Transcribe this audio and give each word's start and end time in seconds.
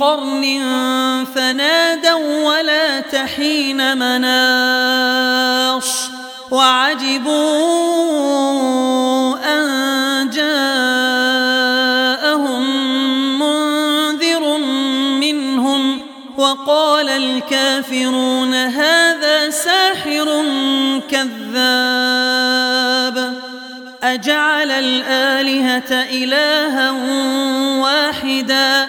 قرن 0.00 0.44
فنادوا 1.34 2.44
ولا 2.44 3.00
تحين 3.00 3.98
مناص 3.98 5.38
وعجبوا 6.50 7.38
أن 9.44 10.30
جاءهم 10.30 10.58
منذر 13.38 14.58
منهم 15.20 16.00
وقال 16.36 17.08
الكافرون 17.08 18.54
هذا 18.54 19.50
ساحر 19.50 20.44
كذاب 21.10 22.38
أجعل 24.02 24.70
الآلهة 24.70 25.92
إلها 25.92 26.90
واحدا 27.80 28.88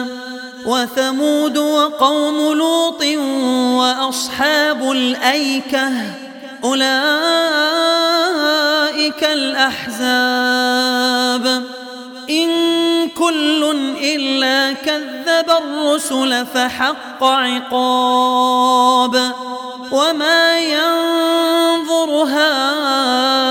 وثمود 0.81 1.57
وقوم 1.57 2.53
لوط 2.53 3.03
وأصحاب 3.79 4.91
الأيكة 4.91 5.91
أولئك 6.63 6.91
الأحزاب. 9.23 10.03
إن 12.29 12.49
كل 13.09 13.75
إلا 14.01 14.73
كذب 14.73 15.49
الرسل 15.49 16.45
فحق 16.45 17.23
عقاب. 17.23 19.31
وما 19.91 20.59
ينظر 20.59 22.09
هؤلاء 22.09 23.50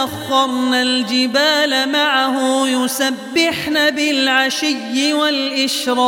إنا 0.00 0.08
سخرنا 0.08 0.82
الجبال 0.82 1.92
معه 1.92 2.68
يسبحن 2.68 3.90
بالعشي 3.90 5.14
والإشراق 5.14 6.00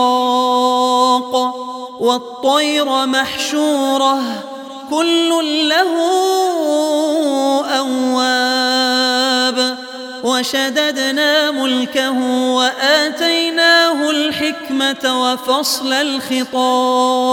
والطير 2.00 3.06
محشوره 3.06 4.22
كل 4.90 5.28
له 5.68 5.96
أواب 7.78 9.78
وشددنا 10.24 11.50
ملكه 11.50 12.18
وآتيناه 12.52 14.10
الحكمة 14.10 15.22
وفصل 15.22 15.92
الخطاب 15.92 17.32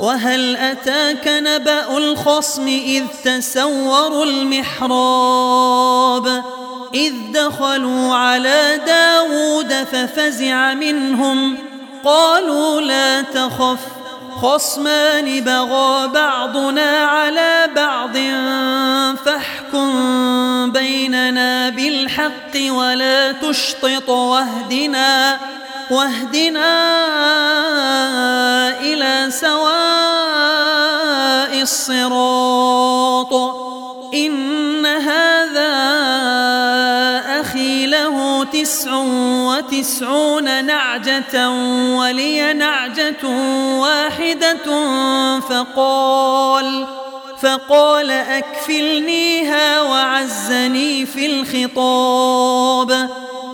وهل 0.00 0.56
أتاك 0.56 1.28
نبأ 1.28 1.96
الخصم 1.98 2.66
إذ 2.66 3.04
تسوروا 3.24 4.24
المحراب 4.24 5.64
إذ 6.94 7.14
دخلوا 7.32 8.14
على 8.14 8.80
داود 8.86 9.72
ففزع 9.72 10.74
منهم 10.74 11.58
قالوا 12.04 12.80
لا 12.80 13.22
تخف 13.22 13.78
خصمان 14.42 15.40
بغى 15.40 16.08
بعضنا 16.08 16.90
على 17.04 17.68
بعض 17.76 18.16
فاحكم 19.24 20.72
بيننا 20.72 21.68
بالحق 21.68 22.70
ولا 22.70 23.32
تشطط 23.32 24.08
واهدنا 24.08 25.38
واهدنا 25.90 26.70
إلى 28.80 29.30
سواء 29.30 29.70
الصراط. 31.62 33.34
إن 34.14 34.86
هذا 34.86 35.70
أخي 37.40 37.86
له 37.86 38.44
تسع 38.44 38.96
وتسعون 39.46 40.64
نعجة 40.64 41.50
ولي 41.96 42.52
نعجة 42.52 43.26
واحدة 43.78 44.66
فقال 45.40 46.86
فقال 47.42 48.10
أكفلنيها 48.10 49.82
وعزني 49.82 51.06
في 51.06 51.26
الخطاب. 51.26 53.10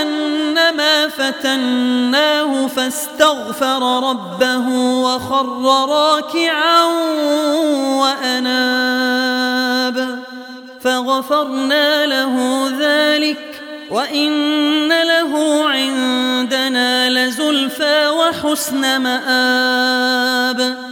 أنما 0.00 1.08
فتناه 1.08 2.66
فاستغفر 2.66 4.10
ربه 4.10 4.68
وخر 4.78 5.88
راكعا 5.88 6.82
وأناب 8.00 9.72
فغفرنا 10.80 12.06
له 12.06 12.66
ذلك 12.78 13.62
وإن 13.90 14.88
له 14.88 15.64
عندنا 15.68 17.10
لزلفى 17.10 18.08
وحسن 18.08 19.00
مآب 19.00 20.91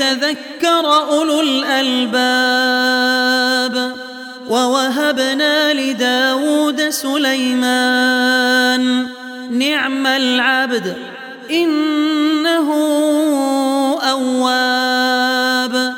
وليتذكر 0.00 1.04
أولو 1.10 1.40
الألباب 1.40 2.94
ووهبنا 4.48 5.72
لداود 5.72 6.88
سليمان 6.88 8.26
نعم 9.50 10.06
العبد 10.06 10.96
إنه 11.50 12.72
أواب 14.10 15.94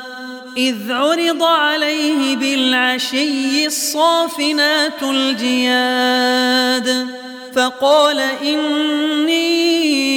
إذ 0.57 0.91
عرض 0.91 1.43
عليه 1.43 2.35
بالعشي 2.35 3.65
الصافنات 3.65 5.03
الجياد 5.03 7.07
فقال 7.55 8.19
إني 8.41 10.16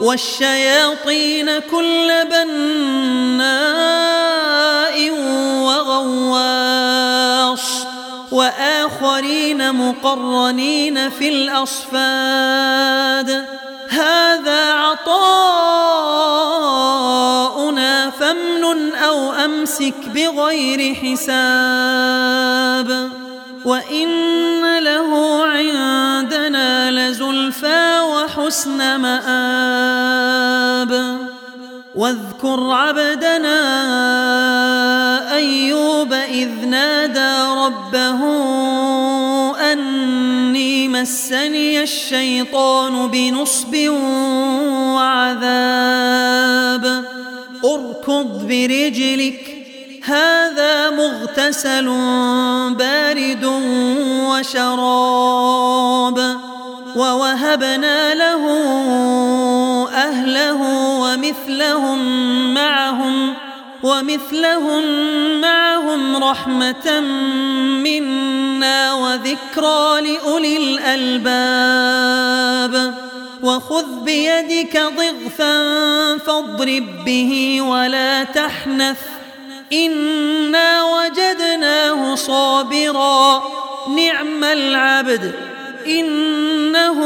والشياطين 0.00 1.58
كل 1.58 2.12
بناء 2.30 3.50
وغواص 5.60 7.00
وآخرين 8.32 9.74
مقرنين 9.74 11.10
في 11.10 11.28
الأصفاد. 11.28 11.90
هذا 13.88 14.72
عطاؤنا 14.72 15.30
فامنن 18.10 18.94
أو 18.94 19.32
أمسك 19.32 19.94
بغير 20.14 20.94
حساب. 20.94 22.40
وإن 23.64 24.78
له 24.78 25.42
عندنا 25.46 26.90
لزلفى 26.90 27.89
وحسن 28.50 28.96
مآب. 29.00 30.92
واذكر 31.94 32.70
عبدنا 32.70 33.60
أيوب 35.34 36.12
إذ 36.12 36.48
نادى 36.66 37.60
ربه 37.66 38.20
أني 39.72 40.88
مسني 40.88 41.82
الشيطان 41.82 43.08
بنصب 43.08 43.76
وعذاب. 44.94 45.64
اركض 47.64 48.46
برجلك 48.48 49.56
هذا 50.04 50.90
مغتسل 50.90 51.86
بارد 52.74 53.44
وشراب. 54.30 55.89
ووهبنا 56.96 58.14
له 58.14 58.44
أهله 59.94 60.62
ومثلهم 61.00 61.98
معهم 62.54 63.34
ومثلهم 63.82 64.84
معهم 65.40 66.24
رحمة 66.24 67.00
منا 67.80 68.94
وذكرى 68.94 70.00
لأولي 70.00 70.56
الألباب. 70.56 72.14
وخذ 73.42 74.00
بيدك 74.04 74.82
ضغثا 74.96 75.62
فاضرب 76.18 77.04
به 77.04 77.60
ولا 77.60 78.24
تحنث. 78.24 79.00
إنا 79.72 80.84
وجدناه 80.84 82.14
صابرا 82.14 83.42
نعم 83.96 84.44
العبد. 84.44 85.49
إنه 85.86 86.98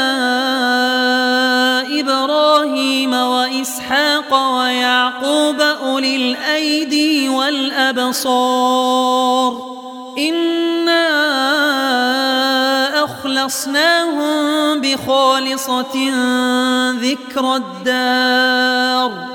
إبراهيم 1.99 3.13
وإسحاق 3.13 4.57
ويعقوب 4.57 5.61
أولي 5.61 6.15
الأيدي 6.15 7.29
والأبصار. 7.29 8.55
إن 10.17 10.55
فخلصناهم 13.25 14.81
بخالصة 14.81 15.95
ذكر 16.91 17.55
الدار. 17.55 19.34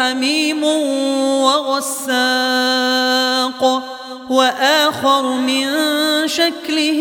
حميم 0.00 0.64
وغساق 1.44 2.20
وآخر 4.30 5.22
من 5.22 5.66
شكله 6.26 7.00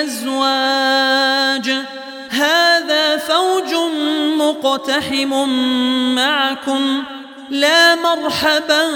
أزواج. 0.00 1.70
هذا 2.30 3.16
فوج 3.16 3.74
مقتحم 4.36 5.48
معكم 6.14 7.02
لا 7.50 7.94
مرحبا 7.94 8.90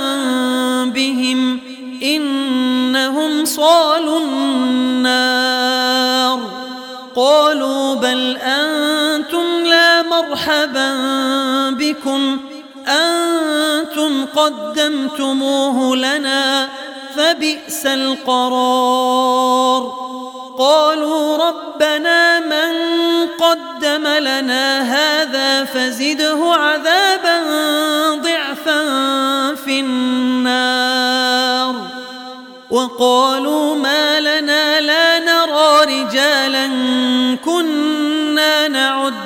بهم 0.84 1.60
إنهم 2.02 3.44
صالوا 3.44 4.20
النار. 4.20 5.76
قالوا 7.16 7.94
بل 7.94 8.36
أنتم 8.36 9.55
مرحبا 10.22 10.90
بكم. 11.70 12.40
أنتم 12.88 14.26
قدمتموه 14.36 15.96
لنا 15.96 16.68
فبئس 17.16 17.86
القرار. 17.86 19.26
قالوا 20.58 21.48
ربنا 21.48 22.40
من 22.40 22.72
قدم 23.40 24.06
لنا 24.06 24.82
هذا 24.82 25.64
فزده 25.64 26.54
عذابا 26.54 27.40
ضعفا 28.14 28.84
في 29.54 29.80
النار. 29.80 31.74
وقالوا 32.70 33.76
ما 33.76 34.20
لنا 34.20 34.80
لا 34.80 35.18
نرى 35.18 35.84
رجالا 35.84 36.66
كنا 37.44 38.68
من 38.68 39.25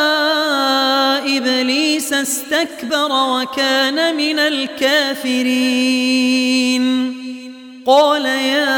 استكبر 2.21 3.11
وكان 3.11 4.15
من 4.15 4.39
الكافرين. 4.39 5.81
قال 7.85 8.25
يا 8.25 8.73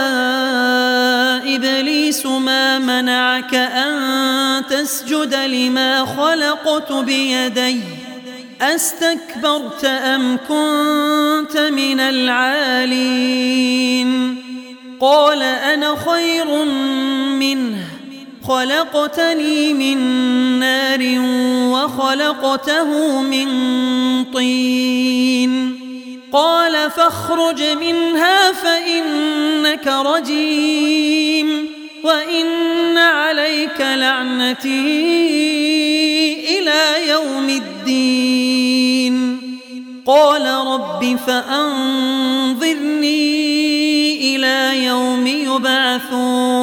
إبليس 1.56 2.26
ما 2.26 2.80
منعك 2.80 3.56
أن 3.56 4.64
تسجد 4.70 5.36
لما 5.36 6.06
خلقت 6.06 6.92
بيدي؟ 6.92 7.80
أستكبرت 8.62 9.86
أم 9.86 10.38
كنت 10.38 11.58
من 11.58 12.00
العالين؟ 12.00 13.24
قال 15.00 15.44
أنا 15.44 15.96
خير 15.96 16.66
منه. 17.40 17.93
خلقتني 18.48 19.74
من 19.74 19.98
نار 20.60 21.20
وخلقته 21.70 23.22
من 23.22 23.48
طين. 24.34 25.80
قال 26.34 26.92
فاخرج 26.92 27.64
منها 27.64 28.52
فإنك 28.52 29.88
رجيم 29.88 31.68
وإن 32.04 32.98
عليك 32.98 33.82
لعنتي 33.82 34.70
إلى 36.60 37.10
يوم 37.10 37.50
الدين. 37.50 39.40
قال 40.06 40.46
رب 40.68 41.18
فأنظرني 41.28 43.06
إلى 44.36 44.86
يبعثون. 45.28 46.63